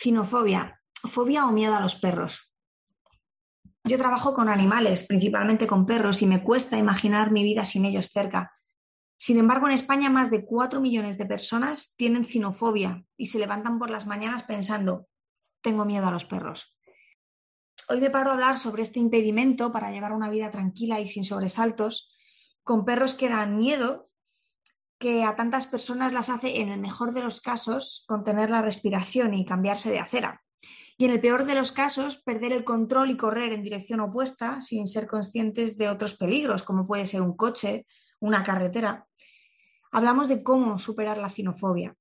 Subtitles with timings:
[0.00, 2.54] Cinofobia, fobia o miedo a los perros.
[3.82, 8.10] Yo trabajo con animales, principalmente con perros, y me cuesta imaginar mi vida sin ellos
[8.12, 8.52] cerca.
[9.16, 13.80] Sin embargo, en España más de 4 millones de personas tienen cinofobia y se levantan
[13.80, 15.08] por las mañanas pensando,
[15.62, 16.78] tengo miedo a los perros.
[17.88, 21.24] Hoy me paro a hablar sobre este impedimento para llevar una vida tranquila y sin
[21.24, 22.14] sobresaltos,
[22.62, 24.10] con perros que dan miedo,
[24.98, 29.34] que a tantas personas las hace, en el mejor de los casos, contener la respiración
[29.34, 30.42] y cambiarse de acera.
[30.96, 34.60] Y en el peor de los casos, perder el control y correr en dirección opuesta
[34.60, 37.86] sin ser conscientes de otros peligros, como puede ser un coche,
[38.18, 39.06] una carretera.
[39.92, 41.94] Hablamos de cómo superar la cinofobia.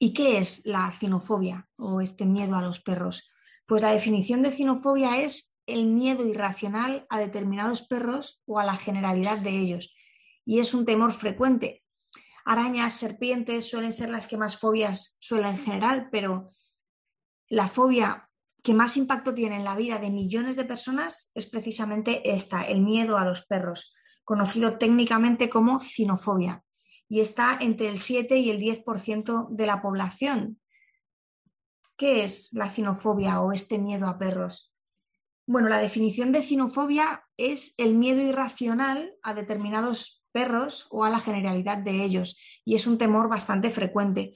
[0.00, 3.30] ¿Y qué es la cinofobia o este miedo a los perros?
[3.66, 8.76] Pues la definición de cinofobia es el miedo irracional a determinados perros o a la
[8.76, 9.94] generalidad de ellos.
[10.44, 11.83] Y es un temor frecuente.
[12.44, 16.50] Arañas, serpientes suelen ser las que más fobias suelen generar, pero
[17.48, 18.30] la fobia
[18.62, 22.80] que más impacto tiene en la vida de millones de personas es precisamente esta, el
[22.80, 26.64] miedo a los perros conocido técnicamente como cinofobia,
[27.08, 30.60] y está entre el 7 y el 10% de la población.
[31.96, 34.74] ¿Qué es la cinofobia o este miedo a perros?
[35.46, 41.20] Bueno, la definición de cinofobia es el miedo irracional a determinados perros o a la
[41.20, 44.34] generalidad de ellos, y es un temor bastante frecuente.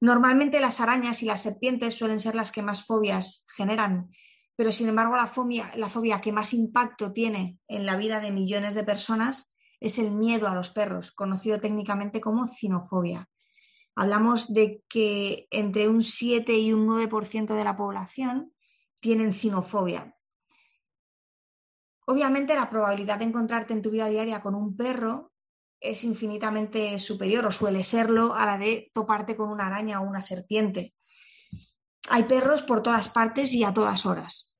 [0.00, 4.10] Normalmente las arañas y las serpientes suelen ser las que más fobias generan,
[4.56, 8.30] pero sin embargo la fobia, la fobia que más impacto tiene en la vida de
[8.30, 13.28] millones de personas es el miedo a los perros, conocido técnicamente como cinofobia.
[13.96, 18.52] Hablamos de que entre un 7 y un 9% de la población
[19.00, 20.16] tienen cinofobia.
[22.06, 25.31] Obviamente la probabilidad de encontrarte en tu vida diaria con un perro
[25.82, 30.22] es infinitamente superior o suele serlo a la de toparte con una araña o una
[30.22, 30.94] serpiente.
[32.08, 34.54] Hay perros por todas partes y a todas horas.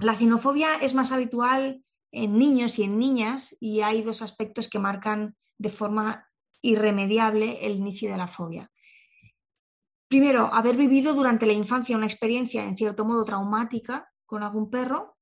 [0.00, 4.78] La cinofobia es más habitual en niños y en niñas y hay dos aspectos que
[4.78, 6.28] marcan de forma
[6.62, 8.70] irremediable el inicio de la fobia.
[10.08, 15.16] Primero, haber vivido durante la infancia una experiencia en cierto modo traumática con algún perro.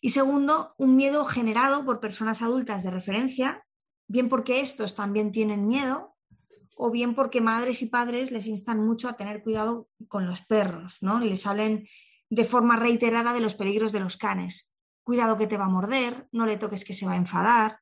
[0.00, 3.66] Y segundo, un miedo generado por personas adultas de referencia,
[4.10, 6.16] bien porque estos también tienen miedo
[6.76, 10.98] o bien porque madres y padres les instan mucho a tener cuidado con los perros,
[11.00, 11.20] ¿no?
[11.20, 11.86] Les hablen
[12.28, 14.68] de forma reiterada de los peligros de los canes.
[15.04, 17.78] Cuidado que te va a morder, no le toques que se va a enfadar.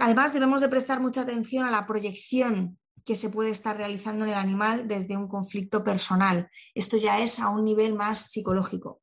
[0.00, 4.32] Además, debemos de prestar mucha atención a la proyección que se puede estar realizando en
[4.32, 6.50] el animal desde un conflicto personal.
[6.74, 9.02] Esto ya es a un nivel más psicológico.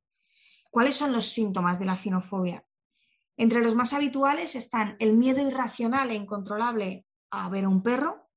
[0.69, 2.65] ¿Cuáles son los síntomas de la cinofobia?
[3.41, 8.29] Entre los más habituales están el miedo irracional e incontrolable a ver a un perro,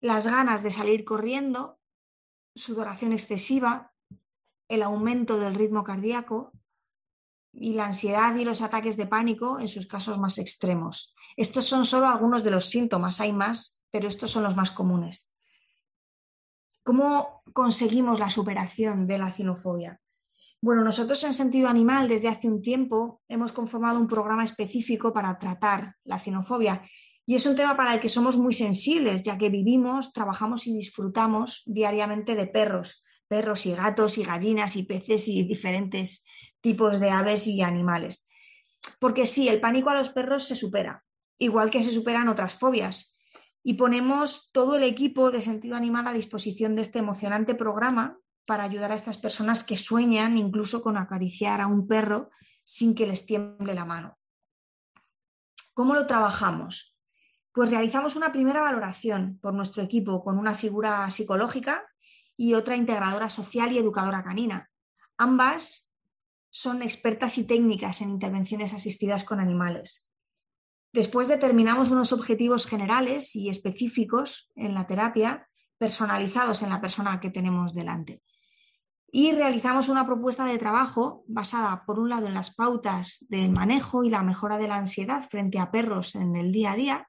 [0.00, 1.78] las ganas de salir corriendo,
[2.54, 3.92] sudoración excesiva,
[4.68, 6.52] el aumento del ritmo cardíaco
[7.52, 11.14] y la ansiedad y los ataques de pánico en sus casos más extremos.
[11.36, 15.30] Estos son solo algunos de los síntomas, hay más, pero estos son los más comunes.
[16.82, 20.00] ¿Cómo conseguimos la superación de la cinofobia?
[20.64, 25.36] Bueno, nosotros en sentido animal desde hace un tiempo hemos conformado un programa específico para
[25.36, 26.82] tratar la cinofobia
[27.26, 30.72] y es un tema para el que somos muy sensibles, ya que vivimos, trabajamos y
[30.72, 36.24] disfrutamos diariamente de perros, perros y gatos y gallinas y peces y diferentes
[36.60, 38.28] tipos de aves y animales.
[39.00, 41.02] Porque sí, el pánico a los perros se supera,
[41.38, 43.18] igual que se superan otras fobias.
[43.64, 48.64] Y ponemos todo el equipo de sentido animal a disposición de este emocionante programa para
[48.64, 52.30] ayudar a estas personas que sueñan incluso con acariciar a un perro
[52.64, 54.18] sin que les tiemble la mano.
[55.74, 56.96] ¿Cómo lo trabajamos?
[57.52, 61.86] Pues realizamos una primera valoración por nuestro equipo con una figura psicológica
[62.36, 64.70] y otra integradora social y educadora canina.
[65.16, 65.88] Ambas
[66.50, 70.08] son expertas y técnicas en intervenciones asistidas con animales.
[70.92, 75.48] Después determinamos unos objetivos generales y específicos en la terapia,
[75.78, 78.22] personalizados en la persona que tenemos delante.
[79.14, 84.04] Y realizamos una propuesta de trabajo basada, por un lado, en las pautas del manejo
[84.04, 87.08] y la mejora de la ansiedad frente a perros en el día a día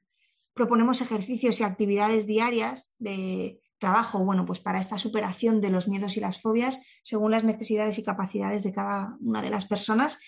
[0.54, 6.16] proponemos ejercicios y actividades diarias de trabajo, bueno, pues para esta superación de los miedos
[6.16, 10.20] y las fobias según las necesidades y capacidades de cada una de las personas.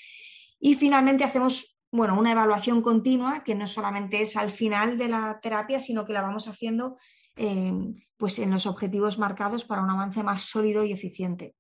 [0.60, 5.39] Y finalmente hacemos, bueno, una evaluación continua que no solamente es al final de la
[5.42, 6.98] terapia, sino que la vamos haciendo
[7.36, 7.74] eh,
[8.18, 11.56] pues en los objetivos marcados para un avance más sólido y eficiente.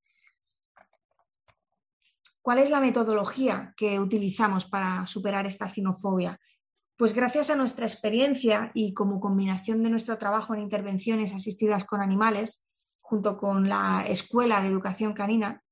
[2.45, 6.39] ¿Cuál es la metodología que utilizamos para superar esta cinofobia?
[6.95, 12.01] Pues gracias a nuestra experiencia y como combinación de nuestro trabajo en intervenciones asistidas con
[12.01, 12.67] animales,
[13.01, 15.63] junto con la Escuela de Educación Canina,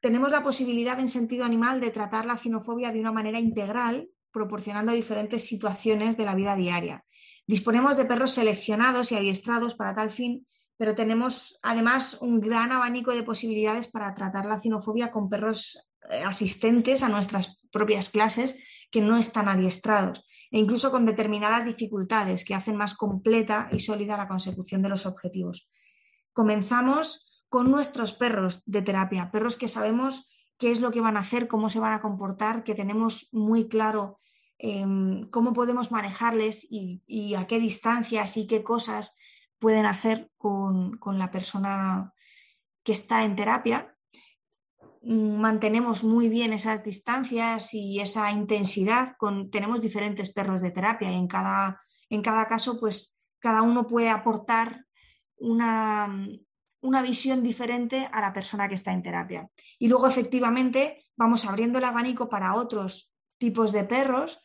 [0.00, 4.90] tenemos la posibilidad en sentido animal de tratar la cinofobia de una manera integral, proporcionando
[4.90, 7.04] diferentes situaciones de la vida diaria.
[7.46, 10.44] Disponemos de perros seleccionados y adiestrados para tal fin,
[10.76, 15.78] pero tenemos además un gran abanico de posibilidades para tratar la cinofobia con perros
[16.10, 18.56] eh, asistentes a nuestras propias clases
[18.90, 24.16] que no están adiestrados e incluso con determinadas dificultades que hacen más completa y sólida
[24.16, 25.68] la consecución de los objetivos.
[26.32, 30.28] Comenzamos con nuestros perros de terapia, perros que sabemos
[30.58, 33.68] qué es lo que van a hacer, cómo se van a comportar, que tenemos muy
[33.68, 34.20] claro
[34.58, 39.18] em, cómo podemos manejarles y, a qué distancias y qué cosas
[39.64, 42.12] pueden hacer con, con la persona
[42.84, 43.94] que está en terapia
[45.04, 49.16] Mm, mantenemos muy bien esas distancias y esa intensidad.
[49.18, 53.86] Con, tenemos diferentes perros de terapia y en cada, en cada caso, pues cada uno
[53.86, 54.86] puede aportar
[55.36, 56.26] una,
[56.80, 59.48] una visión diferente a la persona que está en terapia.
[59.78, 64.40] Y luego, efectivamente, vamos abriendo el abanico para otros tipos de perros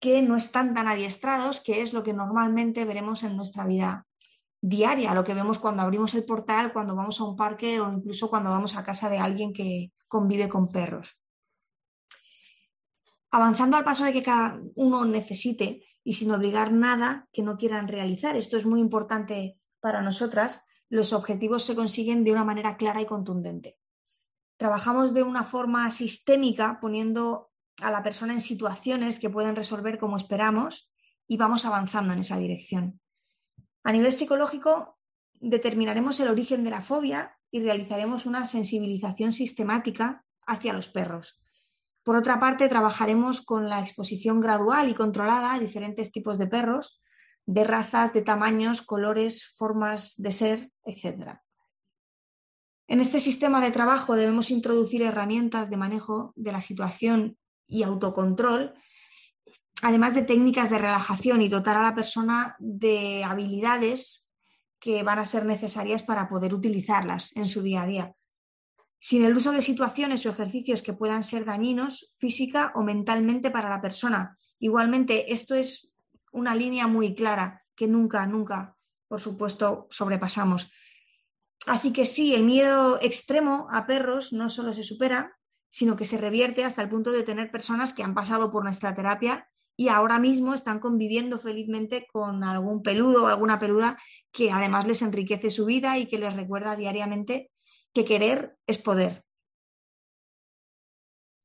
[0.00, 4.06] que no están tan adiestrados, que es lo que normalmente veremos en nuestra vida
[4.60, 8.28] diaria, lo que vemos cuando abrimos el portal, cuando vamos a un parque o incluso
[8.28, 11.18] cuando vamos a casa de alguien que convive con perros.
[13.30, 17.88] Avanzando al paso de que cada uno necesite y sin obligar nada que no quieran
[17.88, 18.36] realizar.
[18.36, 20.66] Esto es muy importante para nosotras.
[20.88, 23.78] Los objetivos se consiguen de una manera clara y contundente.
[24.56, 27.50] Trabajamos de una forma sistémica poniendo
[27.82, 30.90] a la persona en situaciones que pueden resolver como esperamos
[31.26, 33.00] y vamos avanzando en esa dirección.
[33.82, 34.98] A nivel psicológico,
[35.34, 41.40] determinaremos el origen de la fobia y realizaremos una sensibilización sistemática hacia los perros.
[42.02, 47.02] Por otra parte, trabajaremos con la exposición gradual y controlada a diferentes tipos de perros,
[47.46, 51.40] de razas, de tamaños, colores, formas de ser, etc.
[52.86, 58.74] En este sistema de trabajo debemos introducir herramientas de manejo de la situación y autocontrol
[59.82, 64.26] además de técnicas de relajación y dotar a la persona de habilidades
[64.78, 68.14] que van a ser necesarias para poder utilizarlas en su día a día.
[68.98, 73.70] Sin el uso de situaciones o ejercicios que puedan ser dañinos física o mentalmente para
[73.70, 74.38] la persona.
[74.58, 75.92] Igualmente, esto es
[76.32, 78.76] una línea muy clara que nunca, nunca,
[79.08, 80.70] por supuesto, sobrepasamos.
[81.66, 85.36] Así que sí, el miedo extremo a perros no solo se supera,
[85.68, 88.94] sino que se revierte hasta el punto de tener personas que han pasado por nuestra
[88.94, 89.48] terapia
[89.80, 93.98] y ahora mismo están conviviendo felizmente con algún peludo o alguna peluda
[94.30, 97.50] que además les enriquece su vida y que les recuerda diariamente
[97.94, 99.24] que querer es poder.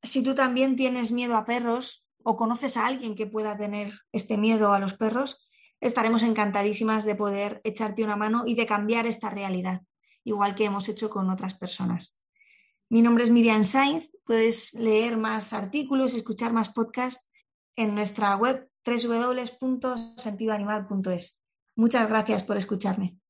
[0.02, 4.36] Si tú también tienes miedo a perros o conoces a alguien que pueda tener este
[4.36, 5.48] miedo a los perros,
[5.80, 9.80] estaremos encantadísimas de poder echarte una mano y de cambiar esta realidad,
[10.24, 12.22] igual que hemos hecho con otras personas.
[12.90, 17.25] Mi nombre es Miriam Sainz, puedes leer más artículos, escuchar más podcasts
[17.76, 21.42] en nuestra web www.sentidoanimal.es.
[21.76, 23.20] Muchas gracias por escucharme.